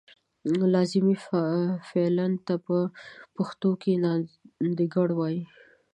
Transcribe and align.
لازمي 0.73 1.15
فعل 1.87 2.17
ته 2.45 2.53
په 2.65 2.77
پښتو 3.35 3.69
کې 3.81 3.91
نالېږندکړ 4.05 5.07
وايي. 5.15 5.41